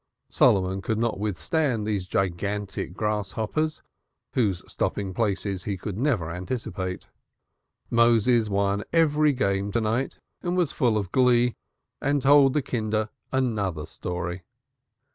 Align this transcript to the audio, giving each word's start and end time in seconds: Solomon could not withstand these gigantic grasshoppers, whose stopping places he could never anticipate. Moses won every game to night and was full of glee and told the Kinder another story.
Solomon 0.31 0.81
could 0.81 0.97
not 0.97 1.19
withstand 1.19 1.85
these 1.85 2.07
gigantic 2.07 2.95
grasshoppers, 2.95 3.83
whose 4.33 4.63
stopping 4.67 5.13
places 5.13 5.65
he 5.65 5.77
could 5.77 5.95
never 5.95 6.31
anticipate. 6.31 7.05
Moses 7.91 8.49
won 8.49 8.83
every 8.91 9.31
game 9.31 9.71
to 9.73 9.79
night 9.79 10.17
and 10.41 10.57
was 10.57 10.71
full 10.71 10.97
of 10.97 11.11
glee 11.11 11.53
and 12.01 12.19
told 12.19 12.53
the 12.55 12.63
Kinder 12.63 13.09
another 13.31 13.85
story. 13.85 14.41